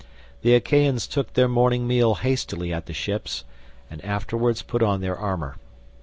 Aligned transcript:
The 0.41 0.55
Achaeans 0.55 1.05
took 1.05 1.33
their 1.33 1.47
morning 1.47 1.85
meal 1.85 2.15
hastily 2.15 2.73
at 2.73 2.87
the 2.87 2.91
ships, 2.93 3.43
and 3.87 4.03
afterwards 4.03 4.63
put 4.63 4.81
on 4.81 4.99
their 5.01 5.15
armour. 5.15 5.57